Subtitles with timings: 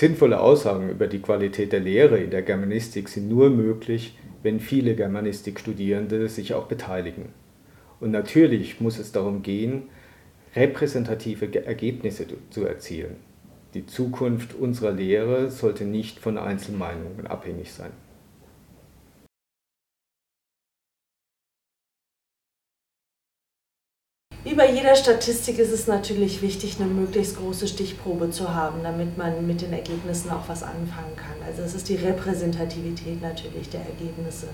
[0.00, 4.94] Sinnvolle Aussagen über die Qualität der Lehre in der Germanistik sind nur möglich, wenn viele
[4.94, 7.26] Germanistikstudierende sich auch beteiligen.
[8.00, 9.90] Und natürlich muss es darum gehen,
[10.56, 13.16] repräsentative Ergebnisse zu erzielen.
[13.74, 17.90] Die Zukunft unserer Lehre sollte nicht von Einzelmeinungen abhängig sein.
[24.42, 29.18] Wie bei jeder Statistik ist es natürlich wichtig, eine möglichst große Stichprobe zu haben, damit
[29.18, 31.46] man mit den Ergebnissen auch was anfangen kann.
[31.46, 34.46] Also es ist die Repräsentativität natürlich der Ergebnisse.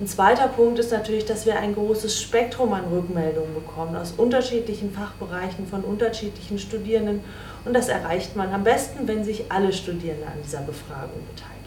[0.00, 4.90] Ein zweiter Punkt ist natürlich, dass wir ein großes Spektrum an Rückmeldungen bekommen aus unterschiedlichen
[4.90, 7.20] Fachbereichen von unterschiedlichen Studierenden
[7.64, 11.59] und das erreicht man am besten, wenn sich alle Studierende an dieser Befragung beteiligen.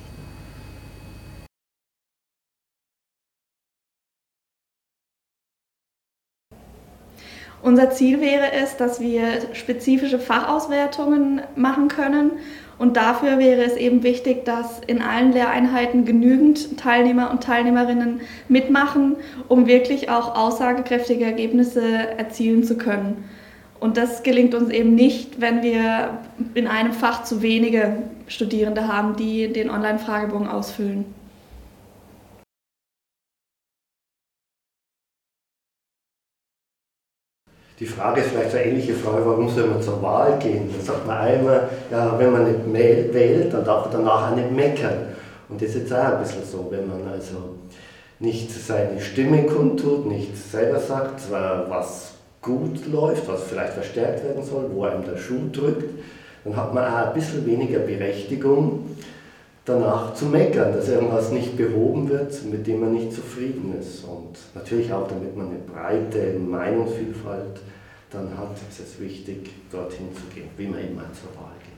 [7.63, 12.32] Unser Ziel wäre es, dass wir spezifische Fachauswertungen machen können.
[12.77, 19.15] Und dafür wäre es eben wichtig, dass in allen Lehreinheiten genügend Teilnehmer und Teilnehmerinnen mitmachen,
[19.48, 21.82] um wirklich auch aussagekräftige Ergebnisse
[22.18, 23.24] erzielen zu können.
[23.80, 26.18] Und das gelingt uns eben nicht, wenn wir
[26.55, 31.05] in einem Fach zu wenige Studierende haben, die den Online-Fragebogen ausfüllen.
[37.79, 40.70] Die Frage ist vielleicht eine ähnliche Frage, warum soll man zur Wahl gehen?
[40.77, 44.52] Da sagt man einmal, ja, wenn man nicht wählt, dann darf man danach auch nicht
[44.52, 45.07] meckern.
[45.49, 47.55] Und das ist jetzt auch ein bisschen so, wenn man also
[48.20, 54.70] nicht seine Stimme kundtut, nicht selber sagt, was gut läuft, was vielleicht verstärkt werden soll,
[54.71, 55.90] wo einem der Schuh drückt,
[56.43, 58.98] dann hat man auch ein bisschen weniger Berechtigung,
[59.65, 64.03] danach zu meckern, dass irgendwas nicht behoben wird, mit dem man nicht zufrieden ist.
[64.03, 67.61] Und natürlich auch, damit man eine breite Meinungsvielfalt
[68.11, 71.73] dann hat, ist es wichtig, dorthin zu gehen, wie man immer zur Wahl geht.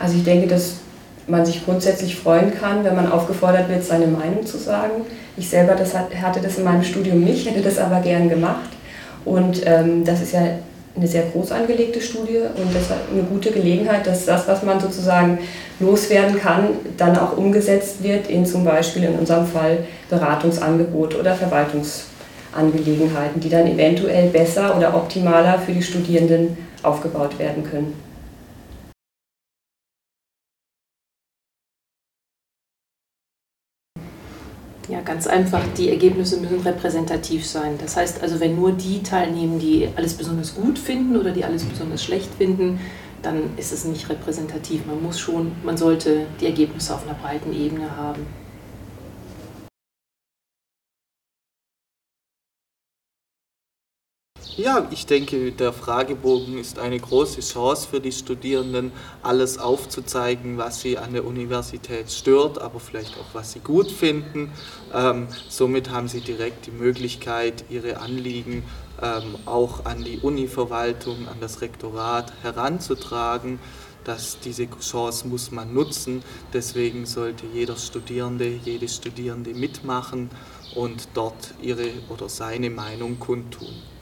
[0.00, 0.78] Also ich denke, dass
[1.28, 5.06] man sich grundsätzlich freuen kann, wenn man aufgefordert wird, seine Meinung zu sagen.
[5.36, 8.70] Ich selber das hatte das in meinem Studium nicht, hätte das aber gern gemacht.
[9.24, 10.42] Und ähm, das ist ja
[10.96, 14.78] eine sehr groß angelegte Studie und das ist eine gute Gelegenheit, dass das, was man
[14.78, 15.40] sozusagen
[15.80, 23.40] loswerden kann, dann auch umgesetzt wird in zum Beispiel in unserem Fall Beratungsangebote oder Verwaltungsangelegenheiten,
[23.40, 27.92] die dann eventuell besser oder optimaler für die Studierenden aufgebaut werden können.
[34.88, 37.78] Ja, ganz einfach, die Ergebnisse müssen repräsentativ sein.
[37.80, 41.64] Das heißt also, wenn nur die teilnehmen, die alles besonders gut finden oder die alles
[41.64, 42.78] besonders schlecht finden,
[43.22, 44.84] dann ist es nicht repräsentativ.
[44.84, 48.26] Man muss schon, man sollte die Ergebnisse auf einer breiten Ebene haben.
[54.56, 60.80] Ja, ich denke, der Fragebogen ist eine große Chance für die Studierenden, alles aufzuzeigen, was
[60.80, 64.52] sie an der Universität stört, aber vielleicht auch, was sie gut finden.
[64.94, 68.62] Ähm, somit haben sie direkt die Möglichkeit, ihre Anliegen
[69.02, 73.58] ähm, auch an die Univerwaltung, an das Rektorat heranzutragen.
[74.04, 76.22] Dass diese Chance muss man nutzen.
[76.52, 80.30] Deswegen sollte jeder Studierende, jede Studierende mitmachen
[80.76, 83.93] und dort ihre oder seine Meinung kundtun.